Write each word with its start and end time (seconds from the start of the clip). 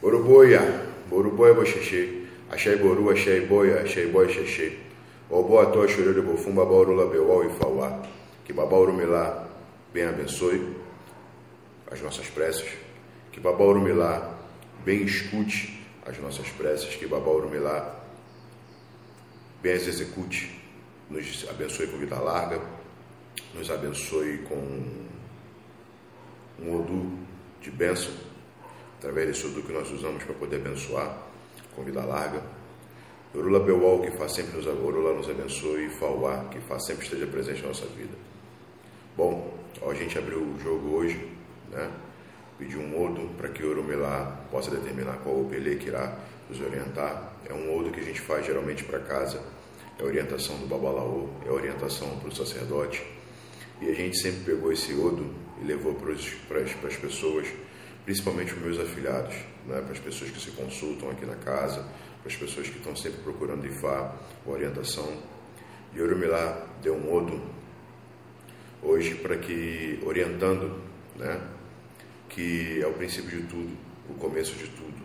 Boruboia, 0.00 0.60
Boruboia 1.10 1.52
Boxexê, 1.52 2.24
Axé 2.50 2.76
Boru, 2.76 3.10
Axé 3.10 3.40
Boia, 3.40 3.82
Axé 3.82 4.06
Boia 4.06 4.28
Xexê. 4.30 4.78
Obo 5.28 5.60
Ató 5.60 5.86
Chororô 5.86 6.22
Bofum, 6.22 6.54
Babá 6.54 6.72
Orula 6.72 7.06
Beual 7.06 7.44
e 7.44 7.50
Fauá. 7.50 8.02
Que 8.44 8.52
Babá 8.52 8.76
Urumilá 8.76 9.46
bem 9.92 10.04
abençoe 10.04 10.74
as 11.90 12.00
nossas 12.00 12.28
preces. 12.28 12.66
Que 13.30 13.38
Babá 13.40 13.62
Urumilá 13.62 14.38
bem 14.84 15.02
escute 15.02 15.86
as 16.06 16.18
nossas 16.18 16.48
preces. 16.48 16.96
Que 16.96 17.06
Babá 17.06 17.30
Urumilá 17.30 18.00
bem 19.62 19.74
as 19.74 19.86
execute. 19.86 20.58
Nos 21.10 21.46
abençoe 21.48 21.86
com 21.88 21.98
vida 21.98 22.18
larga. 22.18 22.60
Nos 23.54 23.70
abençoe 23.70 24.38
com 24.48 24.82
um 26.58 26.74
Odu 26.74 27.18
de 27.60 27.70
bênção 27.70 28.29
através 29.00 29.28
desse 29.28 29.46
Odu 29.46 29.62
que 29.62 29.72
nós 29.72 29.90
usamos 29.90 30.22
para 30.22 30.34
poder 30.34 30.56
abençoar 30.56 31.16
com 31.74 31.82
vida 31.82 32.04
larga. 32.04 32.42
Orula 33.34 33.60
Bewal, 33.60 34.00
que 34.00 34.10
faz 34.10 34.32
sempre 34.32 34.56
nos, 34.56 34.66
Orula 34.66 35.14
nos 35.14 35.28
abençoe, 35.28 35.86
e 35.86 35.88
Fauá, 35.88 36.44
que 36.50 36.60
faz 36.60 36.84
sempre 36.84 37.04
esteja 37.04 37.26
presente 37.26 37.62
na 37.62 37.68
nossa 37.68 37.86
vida. 37.86 38.12
Bom, 39.16 39.56
ó, 39.80 39.90
a 39.90 39.94
gente 39.94 40.18
abriu 40.18 40.40
o 40.40 40.58
jogo 40.60 40.96
hoje, 40.96 41.28
né? 41.70 41.90
Pediu 42.58 42.80
um 42.80 43.02
odo 43.02 43.30
para 43.38 43.48
que 43.48 43.64
Orumilá 43.64 44.44
possa 44.50 44.70
determinar 44.70 45.18
qual 45.24 45.40
o 45.40 45.48
Pelé 45.48 45.76
que 45.76 45.88
irá 45.88 46.18
nos 46.50 46.60
orientar. 46.60 47.32
É 47.48 47.54
um 47.54 47.74
odo 47.74 47.90
que 47.90 48.00
a 48.00 48.02
gente 48.02 48.20
faz 48.20 48.44
geralmente 48.44 48.84
para 48.84 48.98
casa, 48.98 49.40
é 49.98 50.02
a 50.02 50.04
orientação 50.04 50.58
do 50.58 50.66
Babalaô, 50.66 51.28
é 51.46 51.48
a 51.48 51.52
orientação 51.52 52.18
para 52.18 52.28
o 52.28 52.34
sacerdote. 52.34 53.02
E 53.80 53.88
a 53.88 53.94
gente 53.94 54.18
sempre 54.18 54.52
pegou 54.52 54.70
esse 54.70 54.92
odo 54.92 55.26
e 55.62 55.64
levou 55.64 55.94
para, 55.94 56.12
as 56.12 56.96
pessoas, 56.96 57.48
principalmente 58.10 58.52
os 58.54 58.60
meus 58.60 58.80
afilhados, 58.80 59.36
né? 59.68 59.80
para 59.80 59.92
as 59.92 60.00
pessoas 60.00 60.32
que 60.32 60.40
se 60.40 60.50
consultam 60.50 61.08
aqui 61.10 61.24
na 61.24 61.36
casa, 61.36 61.86
para 62.20 62.32
as 62.32 62.34
pessoas 62.34 62.68
que 62.68 62.76
estão 62.76 62.96
sempre 62.96 63.20
procurando 63.22 63.64
IFA, 63.64 64.16
orientação. 64.44 65.16
E 65.94 66.02
Orumilá 66.02 66.66
deu 66.82 66.96
um 66.96 67.40
hoje 68.82 69.14
para 69.14 69.36
que, 69.36 70.00
orientando, 70.04 70.82
né, 71.16 71.40
que 72.28 72.80
é 72.82 72.86
o 72.88 72.92
princípio 72.94 73.30
de 73.30 73.46
tudo, 73.46 73.76
o 74.08 74.14
começo 74.14 74.56
de 74.56 74.66
tudo. 74.66 75.00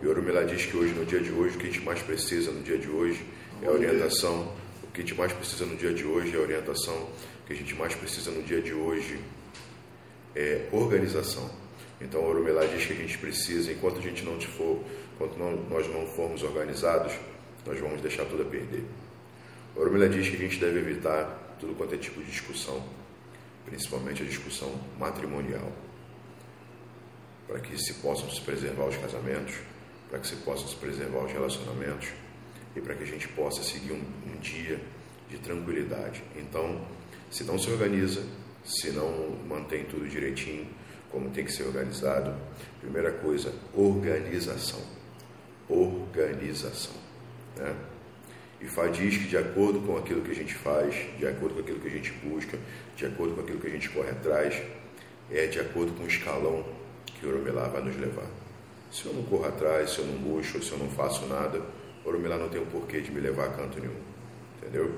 E 0.00 0.06
Orumilá 0.06 0.44
diz 0.44 0.66
que 0.66 0.76
hoje, 0.76 0.94
no 0.94 1.04
dia 1.04 1.18
de 1.18 1.32
hoje, 1.32 1.56
o 1.56 1.58
que 1.58 1.66
a 1.66 1.70
gente 1.72 1.84
mais 1.84 2.00
precisa 2.00 2.52
no 2.52 2.62
dia 2.62 2.78
de 2.78 2.88
hoje 2.88 3.26
é 3.60 3.66
a 3.66 3.72
orientação, 3.72 4.54
o 4.84 4.92
que 4.92 5.00
a 5.00 5.04
gente 5.04 5.16
mais 5.16 5.32
precisa 5.32 5.66
no 5.66 5.76
dia 5.76 5.92
de 5.92 6.04
hoje 6.04 6.32
é 6.32 6.38
a 6.38 6.42
orientação, 6.42 7.08
o 7.42 7.46
que 7.48 7.54
a 7.54 7.56
gente 7.56 7.74
mais 7.74 7.92
precisa 7.92 8.30
no 8.30 8.42
dia 8.44 8.62
de 8.62 8.72
hoje 8.72 9.18
é 10.36 10.68
organização. 10.70 11.68
Então, 12.00 12.24
Orumilá 12.24 12.64
diz 12.64 12.86
que 12.86 12.92
a 12.94 12.96
gente 12.96 13.18
precisa, 13.18 13.70
enquanto 13.70 13.98
a 13.98 14.00
gente 14.00 14.24
não 14.24 14.40
for, 14.40 14.82
enquanto 15.14 15.36
não, 15.36 15.52
nós 15.68 15.86
não 15.88 16.06
formos 16.06 16.42
organizados, 16.42 17.12
nós 17.66 17.78
vamos 17.78 18.00
deixar 18.00 18.24
tudo 18.24 18.42
a 18.42 18.46
perder. 18.46 18.84
Orumilá 19.76 20.08
diz 20.08 20.28
que 20.28 20.36
a 20.36 20.38
gente 20.38 20.58
deve 20.58 20.78
evitar 20.78 21.56
tudo 21.60 21.74
quanto 21.74 21.94
é 21.94 21.98
tipo 21.98 22.20
de 22.20 22.30
discussão, 22.30 22.82
principalmente 23.66 24.22
a 24.22 24.26
discussão 24.26 24.72
matrimonial, 24.98 25.70
para 27.46 27.60
que 27.60 27.76
se 27.78 27.94
possam 27.94 28.30
se 28.30 28.40
preservar 28.40 28.86
os 28.86 28.96
casamentos, 28.96 29.56
para 30.08 30.18
que 30.18 30.26
se 30.26 30.36
possam 30.36 30.66
se 30.68 30.76
preservar 30.76 31.24
os 31.24 31.32
relacionamentos 31.32 32.08
e 32.74 32.80
para 32.80 32.94
que 32.94 33.02
a 33.02 33.06
gente 33.06 33.28
possa 33.28 33.62
seguir 33.62 33.92
um, 33.92 34.02
um 34.26 34.40
dia 34.40 34.80
de 35.28 35.38
tranquilidade. 35.38 36.22
Então, 36.34 36.80
se 37.30 37.44
não 37.44 37.58
se 37.58 37.70
organiza, 37.70 38.24
se 38.64 38.90
não 38.90 39.36
mantém 39.46 39.84
tudo 39.84 40.08
direitinho, 40.08 40.66
como 41.10 41.30
tem 41.30 41.44
que 41.44 41.52
ser 41.52 41.64
organizado, 41.64 42.34
primeira 42.80 43.12
coisa, 43.12 43.52
organização. 43.74 44.80
Organização. 45.68 46.94
Né? 47.56 47.74
E 48.60 48.66
Fá 48.66 48.86
diz 48.88 49.16
que 49.16 49.28
de 49.28 49.36
acordo 49.36 49.80
com 49.80 49.96
aquilo 49.96 50.20
que 50.20 50.30
a 50.30 50.34
gente 50.34 50.54
faz, 50.54 50.94
de 51.18 51.26
acordo 51.26 51.54
com 51.54 51.60
aquilo 51.60 51.80
que 51.80 51.88
a 51.88 51.90
gente 51.90 52.12
busca, 52.12 52.58
de 52.96 53.06
acordo 53.06 53.34
com 53.34 53.40
aquilo 53.40 53.58
que 53.58 53.66
a 53.66 53.70
gente 53.70 53.88
corre 53.88 54.10
atrás, 54.10 54.60
é 55.30 55.46
de 55.46 55.58
acordo 55.58 55.92
com 55.92 56.04
o 56.04 56.06
escalão 56.06 56.64
que 57.06 57.26
o 57.26 57.30
Oromelá 57.30 57.68
vai 57.68 57.82
nos 57.82 57.96
levar. 57.96 58.26
Se 58.90 59.06
eu 59.06 59.14
não 59.14 59.22
corro 59.22 59.46
atrás, 59.46 59.90
se 59.90 59.98
eu 60.00 60.06
não 60.06 60.18
busco, 60.18 60.62
se 60.62 60.72
eu 60.72 60.78
não 60.78 60.88
faço 60.88 61.26
nada, 61.26 61.62
o 62.04 62.08
Oromelá 62.08 62.36
não 62.36 62.48
tem 62.48 62.60
o 62.60 62.64
um 62.64 62.66
porquê 62.66 63.00
de 63.00 63.10
me 63.10 63.20
levar 63.20 63.46
a 63.46 63.50
canto 63.50 63.80
nenhum. 63.80 63.96
Entendeu? 64.58 64.92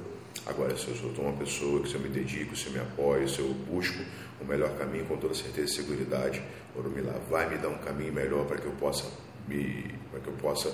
Agora, 0.46 0.76
se 0.76 0.88
eu 0.88 0.96
sou 0.96 1.10
uma 1.10 1.32
pessoa 1.34 1.82
que 1.82 1.88
se 1.88 1.94
eu 1.94 2.00
me 2.00 2.08
dedico, 2.08 2.56
se 2.56 2.66
eu 2.66 2.72
me 2.72 2.80
apoio, 2.80 3.28
se 3.28 3.38
eu 3.38 3.48
busco 3.48 4.02
melhor 4.52 4.76
caminho 4.76 5.06
com 5.06 5.16
toda 5.16 5.34
certeza 5.34 5.66
e 5.66 5.74
segurança, 5.74 6.42
o 6.74 6.78
Orumilá 6.78 7.14
vai 7.30 7.48
me 7.48 7.56
dar 7.56 7.68
um 7.68 7.78
caminho 7.78 8.12
melhor 8.12 8.46
para 8.46 8.58
que 8.58 8.66
eu 8.66 8.72
possa 8.72 9.10
me, 9.48 9.94
para 10.10 10.20
que 10.20 10.28
eu 10.28 10.34
possa, 10.34 10.72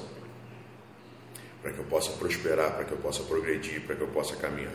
para 1.62 1.72
que 1.72 1.78
eu 1.78 1.84
possa 1.84 2.10
prosperar, 2.12 2.74
para 2.74 2.84
que 2.84 2.92
eu 2.92 2.98
possa 2.98 3.22
progredir, 3.22 3.82
para 3.82 3.94
que 3.94 4.02
eu 4.02 4.08
possa 4.08 4.36
caminhar. 4.36 4.74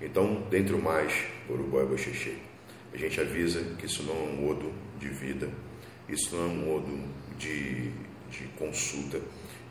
Então, 0.00 0.42
dentro 0.50 0.80
mais, 0.80 1.24
Urubó 1.48 1.82
e 1.82 1.86
Boxexê, 1.86 2.36
a 2.92 2.96
gente 2.96 3.20
avisa 3.20 3.62
que 3.78 3.86
isso 3.86 4.02
não 4.02 4.14
é 4.14 4.28
um 4.28 4.48
odo 4.48 4.72
de 4.98 5.08
vida, 5.08 5.50
isso 6.08 6.36
não 6.36 6.44
é 6.44 6.46
um 6.46 6.76
odo 6.76 6.98
de, 7.36 7.90
de 8.30 8.44
consulta, 8.58 9.20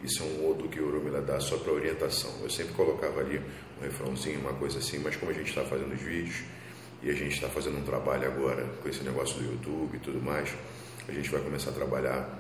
isso 0.03 0.22
é 0.22 0.25
um 0.25 0.50
odo 0.50 0.67
que 0.67 0.79
o 0.79 0.88
Urumila 0.88 1.22
dá 1.22 1.40
só 1.40 1.57
para 1.57 1.72
orientação. 1.72 2.31
Eu 2.44 2.50
sempre 2.50 2.73
colocava 2.73 3.22
ali 3.22 3.41
um 3.79 3.84
refrãozinho, 3.84 4.40
uma 4.41 4.53
coisa 4.53 4.79
assim, 4.79 5.00
mas 5.00 5.16
como 5.16 5.31
a 5.31 5.34
gente 5.34 5.50
está 5.50 5.63
fazendo 5.63 5.94
os 5.94 6.01
vídeos 6.01 6.44
e 7.02 7.09
a 7.09 7.13
gente 7.13 7.35
está 7.35 7.47
fazendo 7.47 7.78
um 7.78 7.84
trabalho 7.84 8.28
agora 8.28 8.66
com 8.81 8.90
esse 8.90 9.03
negócio 9.03 9.38
do 9.38 9.52
YouTube 9.52 9.97
e 9.97 10.00
tudo 10.00 10.22
mais, 10.22 10.50
a 11.08 11.12
gente 11.12 11.30
vai 11.30 11.41
começar 11.41 11.72
a 11.72 11.74
trabalhar 11.74 12.40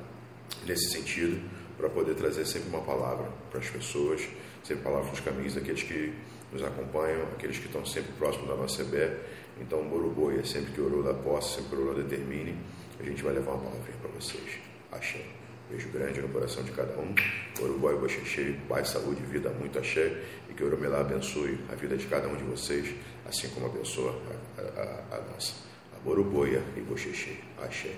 nesse 0.65 0.89
sentido 0.89 1.41
para 1.77 1.89
poder 1.89 2.15
trazer 2.15 2.45
sempre 2.45 2.69
uma 2.69 2.81
palavra 2.81 3.29
para 3.51 3.59
as 3.59 3.69
pessoas, 3.69 4.27
sempre 4.63 4.83
palavras 4.83 5.11
nos 5.11 5.19
caminhos 5.19 5.53
daqueles 5.53 5.83
que 5.83 6.13
nos 6.51 6.63
acompanham, 6.63 7.23
aqueles 7.33 7.57
que 7.59 7.65
estão 7.67 7.85
sempre 7.85 8.11
próximos 8.13 8.47
da 8.47 8.55
nossa 8.55 8.81
EBE. 8.81 9.17
Então, 9.59 9.83
Moruboi 9.83 10.39
é 10.39 10.43
sempre 10.43 10.71
que 10.73 10.81
orou 10.81 11.03
da 11.03 11.13
posse, 11.13 11.61
sempre 11.61 11.77
orou 11.77 11.93
determine, 11.93 12.57
a 12.99 13.03
gente 13.03 13.23
vai 13.23 13.33
levar 13.33 13.51
uma 13.51 13.69
palavrinha 13.69 13.97
para 14.01 14.11
vocês. 14.11 14.59
Achei. 14.91 15.46
Beijo 15.69 15.89
grande 15.89 16.21
no 16.21 16.29
coração 16.29 16.63
de 16.63 16.71
cada 16.71 16.97
um. 16.97 17.13
Uruguai 17.59 17.95
Boxexê, 17.95 18.55
paz, 18.69 18.89
saúde, 18.89 19.21
vida, 19.23 19.49
muito 19.49 19.77
axé. 19.77 20.23
E 20.49 20.53
que 20.53 20.63
o 20.63 20.67
Urumelá 20.67 21.01
abençoe 21.01 21.59
a 21.69 21.75
vida 21.75 21.97
de 21.97 22.05
cada 22.07 22.27
um 22.27 22.35
de 22.35 22.43
vocês, 22.43 22.95
assim 23.25 23.49
como 23.49 23.65
abençoa 23.65 24.17
a, 24.57 24.61
a, 24.61 25.17
a 25.17 25.21
nossa. 25.31 25.53
A 25.93 25.99
Boruboia 25.99 26.63
e 26.77 26.81
Boxexê. 26.81 27.35
Axé. 27.61 27.93